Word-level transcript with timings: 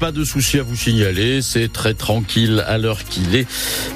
pas 0.00 0.12
de 0.12 0.24
souci 0.24 0.58
à 0.58 0.62
vous 0.62 0.76
signaler. 0.76 1.42
C'est 1.42 1.70
très 1.72 1.94
tranquille 1.94 2.64
à 2.66 2.78
l'heure 2.78 3.04
qu'il 3.04 3.34
est. 3.34 3.46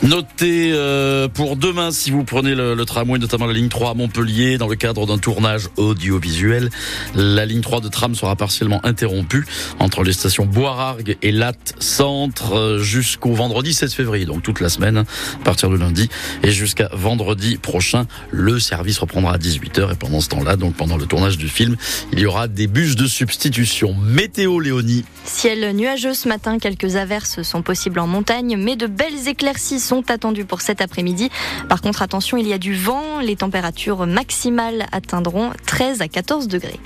Notez 0.02 0.70
euh, 0.72 1.28
pour 1.28 1.56
demain, 1.56 1.90
si 1.92 2.10
vous 2.10 2.24
prenez 2.24 2.54
le, 2.54 2.74
le, 2.74 2.84
tramway, 2.84 3.18
notamment 3.18 3.46
la 3.46 3.52
ligne 3.52 3.68
3 3.68 3.92
à 3.92 3.94
Montpellier, 3.94 4.58
dans 4.58 4.68
le 4.68 4.76
cadre 4.76 5.06
d'un 5.06 5.18
tournage 5.18 5.68
audiovisuel, 5.76 6.70
la 7.14 7.46
ligne 7.46 7.62
3 7.62 7.80
de 7.80 7.88
tram 7.88 8.14
sera 8.14 8.36
partiellement 8.36 8.84
interrompue 8.84 9.46
entre 9.78 10.02
les 10.02 10.12
stations 10.12 10.44
Boirargues 10.44 11.16
et 11.22 11.32
Latte 11.32 11.74
Centre 11.78 12.54
euh, 12.54 12.78
jusqu'au 12.78 13.32
vendredi 13.32 13.72
16 13.72 13.94
février, 13.94 14.26
donc 14.26 14.42
toute 14.42 14.60
la 14.60 14.68
semaine, 14.68 14.98
à 14.98 15.44
partir 15.44 15.70
de 15.70 15.76
lundi 15.76 16.08
et 16.42 16.50
jusqu'à 16.50 16.90
vendredi 16.92 17.56
prochain. 17.56 18.06
Le 18.30 18.60
service 18.60 18.98
reprendra 18.98 19.34
à 19.34 19.38
18h 19.38 19.92
et 19.92 19.96
pendant 19.96 20.20
ce 20.20 20.28
temps-là, 20.28 20.56
donc 20.56 20.74
pendant 20.74 20.96
le 20.96 21.06
tournage 21.06 21.38
du 21.38 21.48
film, 21.48 21.76
il 22.12 22.20
y 22.20 22.26
aura 22.26 22.48
des 22.48 22.66
bus 22.66 22.96
de 22.96 23.06
substitution. 23.06 23.94
Météo 23.94 24.60
Léonie. 24.60 25.04
Ciel 25.24 25.53
nuageux 25.72 26.14
ce 26.14 26.28
matin, 26.28 26.58
quelques 26.58 26.96
averses 26.96 27.42
sont 27.42 27.62
possibles 27.62 27.98
en 27.98 28.06
montagne, 28.06 28.56
mais 28.56 28.76
de 28.76 28.86
belles 28.86 29.28
éclaircies 29.28 29.80
sont 29.80 30.10
attendues 30.10 30.44
pour 30.44 30.60
cet 30.60 30.80
après-midi. 30.80 31.30
Par 31.68 31.80
contre, 31.80 32.02
attention, 32.02 32.36
il 32.36 32.48
y 32.48 32.52
a 32.52 32.58
du 32.58 32.74
vent, 32.74 33.20
les 33.20 33.36
températures 33.36 34.06
maximales 34.06 34.86
atteindront 34.92 35.50
13 35.66 36.00
à 36.00 36.08
14 36.08 36.48
degrés. 36.48 36.80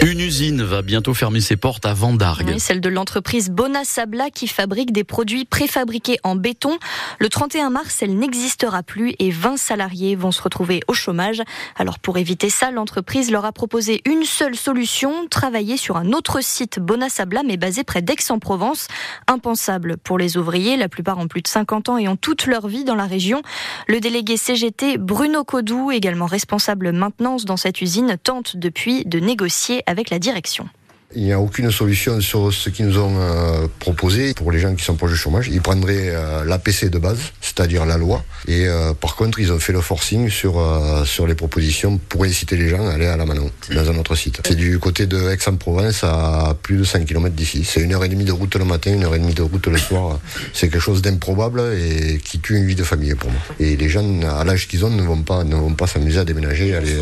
Une 0.00 0.20
usine 0.20 0.62
va 0.62 0.82
bientôt 0.82 1.12
fermer 1.12 1.40
ses 1.40 1.56
portes 1.56 1.84
à 1.84 1.92
Vendargue. 1.92 2.56
Celle 2.58 2.80
de 2.80 2.88
l'entreprise 2.88 3.50
Bonasabla 3.50 4.30
qui 4.30 4.46
fabrique 4.46 4.92
des 4.92 5.02
produits 5.02 5.44
préfabriqués 5.44 6.18
en 6.22 6.36
béton. 6.36 6.78
Le 7.18 7.28
31 7.28 7.70
mars, 7.70 8.00
elle 8.00 8.16
n'existera 8.16 8.84
plus 8.84 9.16
et 9.18 9.30
20 9.30 9.56
salariés 9.56 10.14
vont 10.14 10.30
se 10.30 10.40
retrouver 10.40 10.82
au 10.86 10.92
chômage. 10.92 11.42
Alors 11.74 11.98
pour 11.98 12.16
éviter 12.16 12.48
ça, 12.48 12.70
l'entreprise 12.70 13.32
leur 13.32 13.44
a 13.44 13.50
proposé 13.50 14.00
une 14.06 14.22
seule 14.22 14.54
solution, 14.54 15.26
travailler 15.26 15.76
sur 15.76 15.96
un 15.96 16.12
autre 16.12 16.44
site 16.44 16.78
Bonasabla 16.78 17.42
mais 17.42 17.56
basé 17.56 17.82
près 17.82 18.00
d'Aix-en-Provence. 18.00 18.86
Impensable 19.26 19.96
pour 19.96 20.16
les 20.16 20.36
ouvriers, 20.36 20.76
la 20.76 20.88
plupart 20.88 21.18
ont 21.18 21.26
plus 21.26 21.42
de 21.42 21.48
50 21.48 21.88
ans 21.88 21.98
et 21.98 22.06
ont 22.06 22.16
toute 22.16 22.46
leur 22.46 22.68
vie 22.68 22.84
dans 22.84 22.94
la 22.94 23.06
région. 23.06 23.42
Le 23.88 23.98
délégué 23.98 24.36
CGT 24.36 24.96
Bruno 24.96 25.42
Codou, 25.42 25.90
également 25.90 26.26
responsable 26.26 26.92
maintenance 26.92 27.44
dans 27.44 27.56
cette 27.56 27.80
usine, 27.80 28.16
tente 28.22 28.56
depuis 28.56 29.04
de 29.04 29.18
négocier 29.18 29.82
avec 29.88 30.10
la 30.10 30.18
direction. 30.18 30.68
Il 31.14 31.24
n'y 31.24 31.32
a 31.32 31.40
aucune 31.40 31.70
solution 31.70 32.20
sur 32.20 32.52
ce 32.52 32.68
qu'ils 32.68 32.86
nous 32.86 32.98
ont 32.98 33.16
euh, 33.18 33.66
proposé 33.78 34.34
pour 34.34 34.52
les 34.52 34.58
gens 34.58 34.74
qui 34.74 34.84
sont 34.84 34.94
proches 34.94 35.12
du 35.12 35.16
chômage. 35.16 35.48
Ils 35.48 35.62
prendraient 35.62 36.10
euh, 36.10 36.44
l'APC 36.44 36.90
de 36.90 36.98
base, 36.98 37.32
c'est-à-dire 37.58 37.86
la 37.86 37.96
loi. 37.96 38.22
Et 38.46 38.66
euh, 38.66 38.94
par 38.94 39.16
contre, 39.16 39.40
ils 39.40 39.52
ont 39.52 39.58
fait 39.58 39.72
le 39.72 39.80
forcing 39.80 40.30
sur, 40.30 40.60
euh, 40.60 41.04
sur 41.04 41.26
les 41.26 41.34
propositions 41.34 41.98
pour 41.98 42.22
inciter 42.22 42.56
les 42.56 42.68
gens 42.68 42.86
à 42.86 42.92
aller 42.92 43.06
à 43.06 43.16
la 43.16 43.26
Manon, 43.26 43.50
dans 43.74 43.90
un 43.90 43.98
autre 43.98 44.14
site. 44.14 44.40
C'est 44.46 44.54
du 44.54 44.78
côté 44.78 45.06
de 45.06 45.30
Aix-en-Provence 45.30 46.04
à 46.04 46.56
plus 46.62 46.76
de 46.76 46.84
5 46.84 47.04
km 47.04 47.34
d'ici. 47.34 47.64
C'est 47.64 47.80
une 47.80 47.92
heure 47.94 48.04
et 48.04 48.08
demie 48.08 48.24
de 48.24 48.30
route 48.30 48.54
le 48.54 48.64
matin, 48.64 48.94
une 48.94 49.02
heure 49.02 49.14
et 49.16 49.18
demie 49.18 49.34
de 49.34 49.42
route 49.42 49.66
le 49.66 49.76
soir. 49.76 50.20
C'est 50.52 50.68
quelque 50.68 50.80
chose 50.80 51.02
d'improbable 51.02 51.60
et 51.76 52.18
qui 52.18 52.38
tue 52.38 52.56
une 52.56 52.64
vie 52.64 52.76
de 52.76 52.84
famille 52.84 53.14
pour 53.16 53.30
moi. 53.30 53.40
Et 53.58 53.76
les 53.76 53.88
gens, 53.88 54.06
à 54.22 54.44
l'âge 54.44 54.68
qu'ils 54.68 54.84
ont, 54.84 54.90
ne 54.90 55.02
vont 55.02 55.22
pas, 55.22 55.42
ne 55.42 55.56
vont 55.56 55.74
pas 55.74 55.88
s'amuser 55.88 56.20
à 56.20 56.24
déménager, 56.24 56.76
aller, 56.76 56.94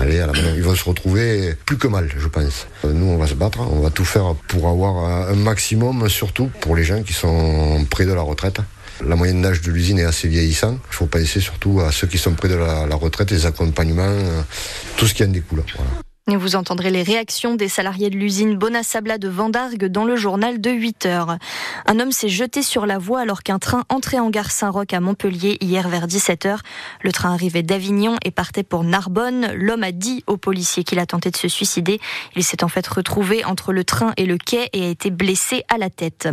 aller 0.00 0.18
à 0.18 0.26
la 0.26 0.32
Manon. 0.32 0.54
Ils 0.56 0.64
vont 0.64 0.74
se 0.74 0.84
retrouver 0.84 1.54
plus 1.64 1.78
que 1.78 1.86
mal, 1.86 2.08
je 2.18 2.26
pense. 2.26 2.66
Nous, 2.82 3.06
on 3.06 3.18
va 3.18 3.28
se 3.28 3.34
battre. 3.34 3.60
On 3.60 3.80
va 3.80 3.90
tout 3.90 4.04
faire 4.04 4.34
pour 4.48 4.68
avoir 4.68 5.28
un 5.28 5.36
maximum, 5.36 6.08
surtout 6.08 6.50
pour 6.60 6.74
les 6.74 6.82
gens 6.82 7.04
qui 7.04 7.12
sont 7.12 7.86
près 7.88 8.04
de 8.04 8.12
la 8.12 8.22
retraite. 8.22 8.58
La 9.04 9.16
moyenne 9.16 9.42
d'âge 9.42 9.60
de 9.62 9.70
l'usine 9.70 9.98
est 9.98 10.04
assez 10.04 10.28
vieillissant. 10.28 10.78
Il 10.90 10.94
faut 10.94 11.06
penser 11.06 11.40
surtout 11.40 11.80
à 11.80 11.90
ceux 11.90 12.06
qui 12.06 12.18
sont 12.18 12.34
près 12.34 12.48
de 12.48 12.54
la, 12.54 12.94
retraite, 12.94 13.30
les 13.30 13.46
accompagnements, 13.46 14.16
tout 14.96 15.06
ce 15.06 15.14
qui 15.14 15.24
en 15.24 15.28
découle. 15.28 15.64
Vous 16.28 16.54
entendrez 16.54 16.90
les 16.90 17.02
réactions 17.02 17.56
des 17.56 17.66
salariés 17.66 18.08
de 18.08 18.16
l'usine 18.16 18.56
Bonasabla 18.56 19.18
de 19.18 19.28
Vendargue 19.28 19.86
dans 19.86 20.04
le 20.04 20.14
journal 20.14 20.60
de 20.60 20.70
8 20.70 21.06
heures. 21.06 21.36
Un 21.84 21.98
homme 21.98 22.12
s'est 22.12 22.28
jeté 22.28 22.62
sur 22.62 22.86
la 22.86 22.98
voie 22.98 23.20
alors 23.20 23.42
qu'un 23.42 23.58
train 23.58 23.82
entrait 23.88 24.20
en 24.20 24.30
gare 24.30 24.52
Saint-Roch 24.52 24.92
à 24.92 25.00
Montpellier 25.00 25.58
hier 25.60 25.88
vers 25.88 26.06
17 26.06 26.46
heures. 26.46 26.62
Le 27.00 27.10
train 27.10 27.32
arrivait 27.32 27.64
d'Avignon 27.64 28.18
et 28.24 28.30
partait 28.30 28.62
pour 28.62 28.84
Narbonne. 28.84 29.52
L'homme 29.54 29.82
a 29.82 29.90
dit 29.90 30.22
aux 30.28 30.36
policiers 30.36 30.84
qu'il 30.84 31.00
a 31.00 31.06
tenté 31.06 31.32
de 31.32 31.36
se 31.36 31.48
suicider. 31.48 32.00
Il 32.36 32.44
s'est 32.44 32.62
en 32.62 32.68
fait 32.68 32.86
retrouvé 32.86 33.44
entre 33.44 33.72
le 33.72 33.82
train 33.82 34.12
et 34.16 34.24
le 34.24 34.38
quai 34.38 34.70
et 34.72 34.84
a 34.84 34.88
été 34.88 35.10
blessé 35.10 35.64
à 35.68 35.76
la 35.76 35.90
tête. 35.90 36.28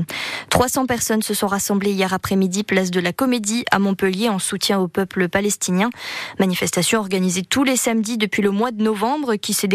300 0.52 0.86
personnes 0.86 1.24
se 1.24 1.34
sont 1.34 1.48
rassemblées 1.48 1.94
hier 1.94 2.14
après-midi 2.14 2.64
place 2.64 2.92
de 2.92 3.00
la 3.00 3.12
Comédie 3.12 3.66
à 3.72 3.80
Montpellier 3.80 4.30
en 4.30 4.40
soutien 4.40 4.80
au 4.80 4.88
peuple 4.88 5.30
palestinien. 5.30 5.90
Manifestation 6.38 7.00
organisée 7.00 7.42
tous 7.42 7.64
les 7.64 7.76
samedis 7.76 8.20
depuis 8.20 8.44
le 8.44 8.52
mois 8.52 8.70
de 8.70 8.84
novembre 8.84 9.36
qui 9.36 9.54
s'est 9.54 9.68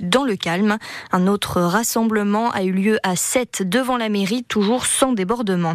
dans 0.00 0.24
le 0.24 0.36
calme. 0.36 0.78
Un 1.12 1.26
autre 1.26 1.60
rassemblement 1.60 2.50
a 2.50 2.62
eu 2.62 2.72
lieu 2.72 2.98
à 3.02 3.16
7 3.16 3.62
devant 3.68 3.96
la 3.96 4.08
mairie, 4.08 4.44
toujours 4.44 4.86
sans 4.86 5.12
débordement. 5.12 5.72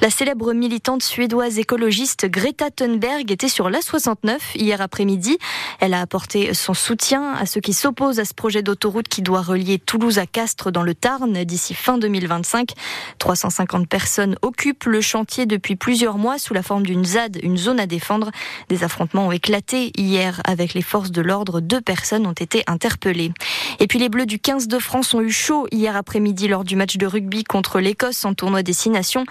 La 0.00 0.10
célèbre 0.10 0.52
militante 0.52 1.02
suédoise 1.02 1.58
écologiste 1.58 2.26
Greta 2.26 2.70
Thunberg 2.70 3.30
était 3.30 3.48
sur 3.48 3.70
l'A69 3.70 4.38
hier 4.56 4.80
après-midi. 4.80 5.38
Elle 5.80 5.94
a 5.94 6.00
apporté 6.00 6.52
son 6.52 6.74
soutien 6.74 7.32
à 7.34 7.46
ceux 7.46 7.60
qui 7.60 7.72
s'opposent 7.72 8.18
à 8.18 8.24
ce 8.24 8.34
projet 8.34 8.62
d'autoroute 8.62 9.08
qui 9.08 9.22
doit 9.22 9.40
relier 9.40 9.78
Toulouse 9.78 10.18
à 10.18 10.26
Castres 10.26 10.72
dans 10.72 10.82
le 10.82 10.94
Tarn 10.94 11.44
d'ici 11.44 11.74
fin 11.74 11.96
2025. 11.96 12.70
350 13.18 13.88
personnes 13.88 14.36
occupent 14.42 14.84
le 14.84 15.00
chantier 15.00 15.46
depuis 15.46 15.76
plusieurs 15.76 16.18
mois 16.18 16.38
sous 16.38 16.54
la 16.54 16.62
forme 16.62 16.84
d'une 16.84 17.04
ZAD, 17.04 17.38
une 17.42 17.56
zone 17.56 17.78
à 17.78 17.86
défendre. 17.86 18.30
Des 18.68 18.82
affrontements 18.82 19.28
ont 19.28 19.32
éclaté 19.32 19.92
hier 19.96 20.40
avec 20.44 20.74
les 20.74 20.82
forces 20.82 21.12
de 21.12 21.22
l'ordre. 21.22 21.60
Deux 21.60 21.80
personnes 21.80 22.26
ont 22.26 22.32
été 22.32 22.64
interpellées. 22.66 23.32
Et 23.78 23.86
puis 23.86 23.98
les 23.98 24.08
Bleus 24.08 24.26
du 24.26 24.38
15 24.38 24.68
de 24.68 24.78
France 24.78 25.14
ont 25.14 25.20
eu 25.20 25.30
chaud 25.30 25.66
hier 25.70 25.96
après-midi 25.96 26.48
lors 26.48 26.64
du 26.64 26.74
match 26.76 26.96
de 26.96 27.06
rugby 27.06 27.44
contre 27.44 27.80
l'Écosse 27.80 28.24
en 28.24 28.34
tournoi 28.34 28.62
Destination. 28.62 29.24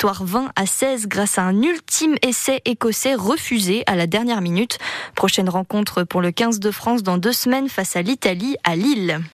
Victoire 0.00 0.24
20 0.24 0.52
à 0.56 0.64
16 0.64 1.08
grâce 1.08 1.36
à 1.36 1.42
un 1.42 1.60
ultime 1.60 2.16
essai 2.22 2.62
écossais 2.64 3.14
refusé 3.14 3.82
à 3.86 3.96
la 3.96 4.06
dernière 4.06 4.40
minute. 4.40 4.78
Prochaine 5.14 5.50
rencontre 5.50 6.04
pour 6.04 6.22
le 6.22 6.30
15 6.30 6.58
de 6.58 6.70
France 6.70 7.02
dans 7.02 7.18
deux 7.18 7.34
semaines 7.34 7.68
face 7.68 7.96
à 7.96 8.00
l'Italie 8.00 8.56
à 8.64 8.76
Lille. 8.76 9.20